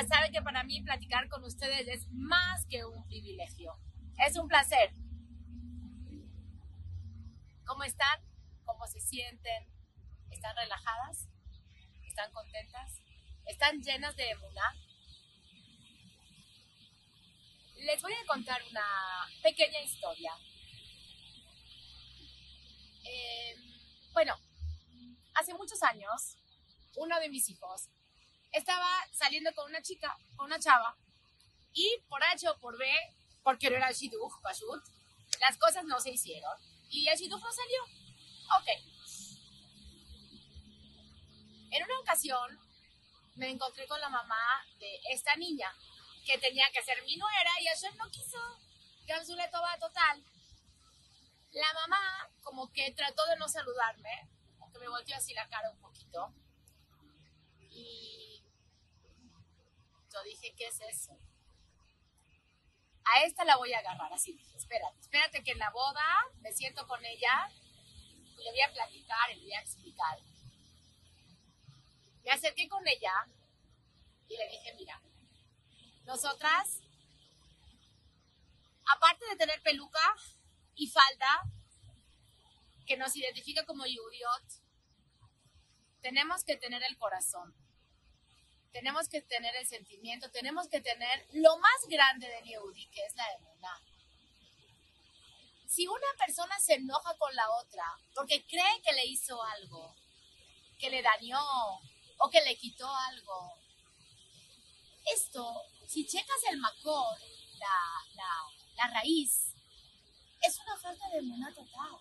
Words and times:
Ya 0.00 0.06
saben 0.06 0.32
que 0.32 0.40
para 0.40 0.64
mí 0.64 0.80
platicar 0.80 1.28
con 1.28 1.44
ustedes 1.44 1.86
es 1.86 2.08
más 2.10 2.64
que 2.70 2.86
un 2.86 3.06
privilegio. 3.06 3.78
Es 4.26 4.34
un 4.38 4.48
placer. 4.48 4.94
¿Cómo 7.66 7.84
están? 7.84 8.18
¿Cómo 8.64 8.86
se 8.86 8.98
sienten? 8.98 9.68
¿Están 10.30 10.56
relajadas? 10.56 11.28
¿Están 12.06 12.32
contentas? 12.32 13.02
¿Están 13.44 13.82
llenas 13.82 14.16
de 14.16 14.30
emuná? 14.30 14.74
Les 17.80 18.00
voy 18.00 18.14
a 18.14 18.26
contar 18.26 18.62
una 18.70 18.86
pequeña 19.42 19.82
historia. 19.82 20.32
Eh, 23.04 23.54
bueno, 24.14 24.34
hace 25.34 25.52
muchos 25.52 25.82
años, 25.82 26.38
uno 26.96 27.20
de 27.20 27.28
mis 27.28 27.50
hijos 27.50 27.90
estaba 28.52 28.88
saliendo 29.12 29.52
con 29.54 29.70
una 29.70 29.82
chica, 29.82 30.16
con 30.36 30.46
una 30.46 30.58
chava, 30.58 30.96
y 31.72 31.98
por 32.08 32.22
H 32.22 32.48
o 32.48 32.58
por 32.58 32.76
B, 32.78 32.86
porque 33.42 33.70
no 33.70 33.76
era 33.76 33.88
el 33.88 33.94
Shidduch, 33.94 34.40
Pashut, 34.42 34.82
las 35.40 35.56
cosas 35.56 35.84
no 35.84 36.00
se 36.00 36.10
hicieron, 36.10 36.56
y 36.88 37.08
el 37.08 37.16
Shidduch 37.16 37.42
no 37.42 37.52
salió. 37.52 37.82
Ok. 38.58 38.68
En 41.72 41.84
una 41.84 42.00
ocasión, 42.00 42.58
me 43.36 43.48
encontré 43.48 43.86
con 43.86 44.00
la 44.00 44.08
mamá 44.08 44.66
de 44.78 45.00
esta 45.10 45.36
niña, 45.36 45.72
que 46.26 46.38
tenía 46.38 46.70
que 46.72 46.82
ser 46.82 47.02
mi 47.04 47.16
nuera, 47.16 47.50
y 47.60 47.68
ayer 47.68 47.94
no 47.96 48.10
quiso. 48.10 48.38
Gamsule 49.06 49.48
toba 49.48 49.78
total. 49.78 50.22
La 51.52 51.72
mamá, 51.74 52.30
como 52.42 52.72
que 52.72 52.92
trató 52.92 53.24
de 53.26 53.36
no 53.36 53.48
saludarme, 53.48 54.28
que 54.72 54.78
me 54.78 54.88
volteó 54.88 55.16
así 55.16 55.34
la 55.34 55.48
cara 55.48 55.70
un 55.70 55.80
poquito. 55.80 56.32
Dije, 60.22 60.54
¿qué 60.56 60.66
es 60.66 60.80
eso? 60.80 61.18
A 63.04 63.24
esta 63.24 63.44
la 63.44 63.56
voy 63.56 63.72
a 63.72 63.78
agarrar, 63.78 64.12
así 64.12 64.38
espérate, 64.54 65.00
espérate 65.00 65.42
que 65.42 65.52
en 65.52 65.58
la 65.58 65.70
boda 65.70 66.04
me 66.40 66.52
siento 66.52 66.86
con 66.86 67.04
ella 67.04 67.50
y 68.38 68.42
le 68.44 68.50
voy 68.50 68.60
a 68.60 68.72
platicar 68.72 69.28
le 69.30 69.42
voy 69.42 69.52
a 69.52 69.60
explicar. 69.60 70.18
Me 72.24 72.30
acerqué 72.30 72.68
con 72.68 72.86
ella 72.86 73.26
y 74.28 74.36
le 74.36 74.48
dije, 74.48 74.74
mira, 74.74 75.00
nosotras, 76.04 76.80
aparte 78.86 79.26
de 79.26 79.36
tener 79.36 79.60
peluca 79.62 80.14
y 80.76 80.86
falda, 80.88 81.42
que 82.86 82.96
nos 82.96 83.14
identifica 83.14 83.64
como 83.66 83.86
Yudiot, 83.86 84.44
tenemos 86.00 86.44
que 86.44 86.56
tener 86.56 86.82
el 86.82 86.96
corazón, 86.98 87.54
tenemos 88.72 89.08
que 89.08 89.22
tener 89.22 89.54
el 89.56 89.66
sentimiento, 89.66 90.30
tenemos 90.30 90.68
que 90.68 90.80
tener 90.80 91.26
lo 91.32 91.58
más 91.58 91.86
grande 91.88 92.28
del 92.28 92.44
Yehudi, 92.44 92.86
que 92.88 93.04
es 93.04 93.14
la 93.16 93.32
emuná. 93.34 93.80
Si 95.66 95.86
una 95.86 96.12
persona 96.18 96.58
se 96.58 96.74
enoja 96.74 97.16
con 97.16 97.34
la 97.34 97.48
otra 97.50 97.84
porque 98.14 98.44
cree 98.46 98.82
que 98.82 98.92
le 98.92 99.06
hizo 99.06 99.40
algo, 99.42 99.94
que 100.78 100.90
le 100.90 101.02
dañó 101.02 101.40
o 102.18 102.30
que 102.30 102.40
le 102.42 102.56
quitó 102.56 102.88
algo, 102.88 103.54
esto, 105.14 105.62
si 105.86 106.06
checas 106.06 106.42
el 106.50 106.58
macor, 106.58 107.18
la, 107.58 108.24
la, 108.76 108.88
raíz, 108.88 109.54
es 110.42 110.58
una 110.58 110.76
falta 110.76 111.08
de 111.10 111.18
emuná 111.18 111.52
total. 111.52 111.98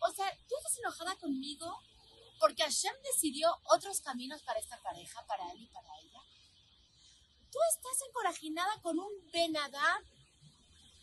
O 0.00 0.12
sea, 0.12 0.36
tú 0.48 0.56
estás 0.56 0.78
enojada 0.78 1.14
conmigo 1.16 1.80
porque 2.40 2.62
Hashem 2.62 2.94
decidió 3.04 3.54
otros 3.64 4.00
caminos 4.00 4.42
para 4.42 4.58
esta 4.58 4.78
pareja, 4.78 5.24
para 5.26 5.52
él 5.52 5.60
y 5.60 5.66
para 5.66 5.88
ella. 5.98 6.20
Tú 7.52 7.58
estás 7.74 8.08
encorajinada 8.08 8.80
con 8.80 8.98
un 8.98 9.30
Benadab. 9.30 10.02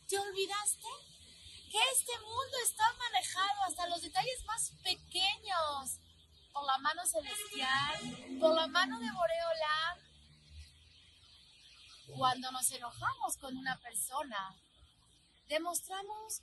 ¿Te 0.09 0.17
olvidaste? 0.17 0.87
Que 1.71 1.77
este 1.93 2.13
mundo 2.19 2.57
está 2.63 2.91
manejado 2.93 3.63
hasta 3.67 3.87
los 3.87 4.01
detalles 4.01 4.43
más 4.45 4.71
pequeños 4.83 5.99
por 6.51 6.65
la 6.65 6.77
mano 6.79 7.05
celestial, 7.05 8.39
por 8.39 8.55
la 8.55 8.67
mano 8.67 8.97
de 8.99 9.11
Boreola. 9.11 9.97
Cuando 12.17 12.51
nos 12.51 12.71
enojamos 12.71 13.37
con 13.37 13.55
una 13.57 13.77
persona, 13.79 14.55
demostramos 15.47 16.41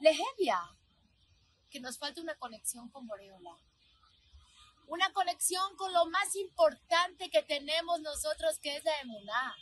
lejevia, 0.00 0.60
que 1.70 1.78
nos 1.78 1.98
falta 1.98 2.20
una 2.20 2.34
conexión 2.36 2.88
con 2.88 3.06
Boreola. 3.06 3.56
Una 4.86 5.12
conexión 5.12 5.76
con 5.76 5.92
lo 5.92 6.06
más 6.06 6.36
importante 6.36 7.30
que 7.30 7.42
tenemos 7.42 8.00
nosotros, 8.00 8.58
que 8.58 8.76
es 8.76 8.84
la 8.84 9.00
emuná. 9.00 9.56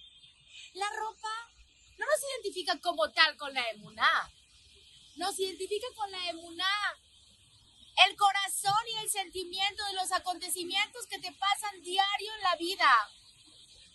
La 0.74 0.88
ropa 0.90 1.50
no 1.98 2.06
nos 2.06 2.30
identifica 2.34 2.78
como 2.80 3.10
tal 3.12 3.36
con 3.36 3.54
la 3.54 3.68
emuná. 3.70 4.30
Nos 5.16 5.38
identifica 5.38 5.86
con 5.94 6.10
la 6.10 6.28
emuná. 6.30 6.98
El 8.06 8.16
corazón 8.16 8.82
y 8.94 8.98
el 8.98 9.10
sentimiento 9.10 9.84
de 9.84 9.92
los 9.94 10.10
acontecimientos 10.12 11.06
que 11.06 11.18
te 11.18 11.32
pasan 11.32 11.82
diario 11.82 12.34
en 12.34 12.42
la 12.42 12.56
vida. 12.56 12.90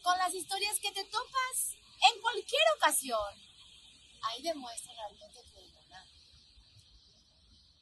Con 0.03 0.17
las 0.19 0.33
historias 0.33 0.79
que 0.79 0.91
te 0.91 1.03
topas 1.05 1.75
en 2.13 2.21
cualquier 2.21 2.63
ocasión. 2.77 3.47
Ahí 4.21 4.41
demuestra 4.41 4.93
realmente 4.93 5.43
tu 5.43 5.56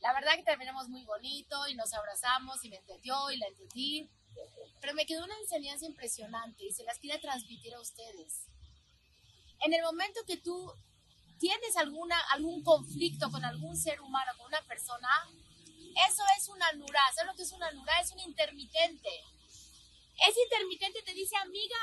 la 0.05 0.13
verdad 0.13 0.35
que 0.35 0.43
terminamos 0.43 0.87
muy 0.87 1.03
bonito 1.03 1.67
y 1.67 1.73
nos 1.73 1.91
abrazamos 1.91 2.63
y 2.63 2.69
me 2.69 2.75
entendió 2.75 3.31
y 3.31 3.37
la 3.37 3.47
entendí. 3.47 4.07
Pero 4.79 4.93
me 4.93 5.07
quedó 5.07 5.23
una 5.23 5.35
enseñanza 5.39 5.87
impresionante 5.87 6.63
y 6.63 6.71
se 6.71 6.83
las 6.83 6.99
quiero 6.99 7.19
transmitir 7.19 7.73
a 7.73 7.81
ustedes. 7.81 8.45
En 9.61 9.73
el 9.73 9.81
momento 9.81 10.19
que 10.27 10.37
tú 10.37 10.71
tienes 11.39 11.75
alguna, 11.77 12.19
algún 12.29 12.63
conflicto 12.63 13.31
con 13.31 13.43
algún 13.43 13.75
ser 13.75 13.99
humano, 13.99 14.31
con 14.37 14.45
una 14.45 14.61
persona, 14.67 15.09
eso 16.07 16.23
es 16.37 16.49
una 16.49 16.71
nura. 16.73 16.99
¿Sabes 17.15 17.31
lo 17.31 17.35
que 17.35 17.41
es 17.41 17.51
una 17.51 17.71
nura? 17.71 17.99
Es 17.99 18.11
un 18.11 18.19
intermitente. 18.19 19.09
Ese 20.29 20.39
intermitente 20.43 21.01
te 21.01 21.15
dice, 21.15 21.35
amiga, 21.37 21.79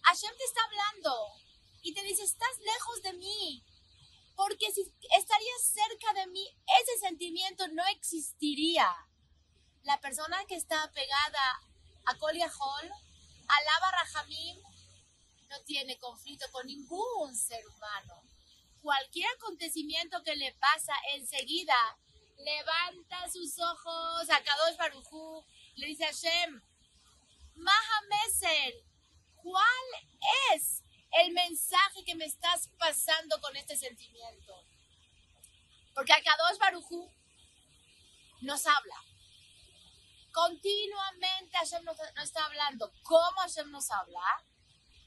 Hashem 0.00 0.34
te 0.38 0.44
está 0.44 0.62
hablando 0.64 1.34
y 1.82 1.92
te 1.92 2.02
dice, 2.02 2.22
estás 2.22 2.58
lejos 2.64 3.02
de 3.02 3.12
mí 3.12 3.62
porque 4.36 4.72
si 4.72 4.82
estarías 5.16 5.62
cerca 5.62 6.12
de 6.14 6.26
mí, 6.28 6.46
ese 6.80 6.98
sentimiento 6.98 7.66
no 7.68 7.84
existiría. 7.96 8.88
La 9.82 10.00
persona 10.00 10.44
que 10.46 10.56
está 10.56 10.90
pegada 10.92 11.62
a 12.06 12.18
Kolia 12.18 12.50
Hall, 12.50 12.90
alaba 13.48 13.90
Rahamim, 13.90 14.56
no 15.48 15.60
tiene 15.64 15.98
conflicto 15.98 16.46
con 16.50 16.66
ningún 16.66 17.36
ser 17.36 17.66
humano. 17.68 18.22
Cualquier 18.80 19.28
acontecimiento 19.36 20.22
que 20.22 20.34
le 20.34 20.52
pasa 20.54 20.94
enseguida, 21.14 21.76
levanta 22.38 23.30
sus 23.30 23.58
ojos 23.60 24.30
a 24.30 24.42
Kadosh 24.42 24.76
Barujú, 24.76 25.44
le 25.76 25.86
dice 25.86 26.04
a 26.04 26.08
Hashem, 26.08 26.62
Mahamesel, 27.54 28.84
¿cuál 29.36 29.86
es 30.54 30.81
el 31.12 31.32
mensaje 31.32 32.04
que 32.04 32.14
me 32.14 32.24
estás 32.24 32.68
pasando 32.78 33.40
con 33.40 33.54
este 33.56 33.76
sentimiento. 33.76 34.54
Porque 35.94 36.12
Akadosh 36.12 36.58
Barujú 36.58 37.10
nos 38.40 38.66
habla. 38.66 38.96
Continuamente 40.32 41.56
Hashem 41.58 41.84
nos, 41.84 41.96
nos, 41.98 42.24
está 42.24 42.44
hablando. 42.46 42.90
¿Cómo 43.02 43.40
Hashem 43.40 43.70
nos 43.70 43.90
habla? 43.90 44.22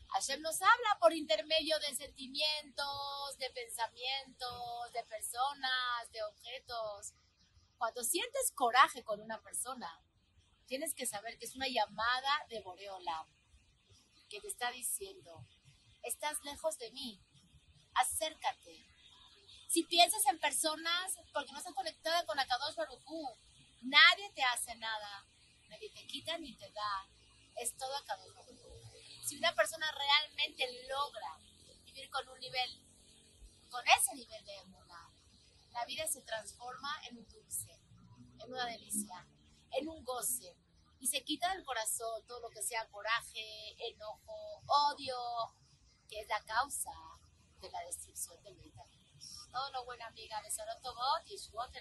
Hashem 0.10 0.42
nos 0.42 0.62
habla 0.62 0.98
por 1.00 1.14
intermedio 1.14 1.78
de 1.80 1.96
sentimientos, 1.96 3.38
de 3.40 3.50
pensamientos, 3.50 4.94
de 4.94 5.04
personas, 5.06 6.12
de 6.12 6.24
objetos. 6.24 7.14
Cuando 7.78 8.04
sientes 8.04 8.52
coraje 8.54 9.04
con 9.04 9.20
una 9.20 9.42
persona, 9.42 10.02
tienes 10.68 10.94
que 10.94 11.06
saber 11.06 11.38
que 11.38 11.46
es 11.46 11.56
una 11.56 11.68
llamada 11.68 12.46
de 12.50 12.62
Boreola 12.62 13.28
que 14.30 14.40
te 14.40 14.48
está 14.48 14.72
diciendo, 14.72 15.46
estás 16.06 16.44
lejos 16.44 16.78
de 16.78 16.92
mí. 16.92 17.20
Acércate. 17.96 18.86
Si 19.68 19.84
piensas 19.84 20.26
en 20.28 20.40
personas 20.40 21.18
porque 21.34 21.52
no 21.52 21.58
estás 21.58 21.74
conectada 21.74 22.26
con 22.26 22.40
Akadosh 22.40 22.76
Barujú, 22.76 23.38
nadie 23.82 24.32
te 24.34 24.44
hace 24.44 24.76
nada. 24.76 25.26
Nadie 25.70 25.90
te 25.92 26.06
quita 26.08 26.38
ni 26.38 26.56
te 26.56 26.72
da. 26.72 27.10
Es 27.56 27.76
todo 27.76 27.94
Akadosh 27.98 28.34
Barujú. 28.34 28.70
Si 29.26 29.38
una 29.38 29.54
persona 29.56 29.92
realmente 29.92 30.66
logra 30.88 31.40
vivir 31.86 32.10
con 32.10 32.30
un 32.30 32.40
nivel, 32.40 32.82
con 33.70 33.84
ese 33.88 34.14
nivel 34.14 34.46
de 34.46 34.56
emuna, 34.58 35.12
la 35.72 35.86
vida 35.86 36.08
se 36.08 36.22
transforma 36.22 37.02
en 37.10 37.18
un 37.18 37.28
dulce, 37.28 37.72
en 38.40 38.54
una 38.54 38.66
delicia, 38.68 39.28
en 39.72 39.90
un 39.90 40.04
goce. 40.04 40.56
Y 41.00 41.08
se 41.08 41.24
quita 41.24 41.54
del 41.54 41.66
corazón 41.66 42.26
todo 42.28 42.40
lo 42.40 42.50
que 42.50 42.62
sea 42.62 42.88
coraje, 42.90 43.76
enojo, 43.90 44.64
odio, 44.68 45.18
es 46.20 46.28
la 46.30 46.42
causa 46.46 46.92
de 47.60 47.70
la 47.70 47.80
destrucción 47.82 48.42
del 48.44 48.56
Beit 48.56 48.74
Todo 49.52 49.72
lo 49.72 49.86
buena 49.86 50.08
amiga, 50.08 50.42
Besorot 50.42 50.82
Tobot 50.82 51.28
y 51.28 51.38
Shvot 51.38 51.72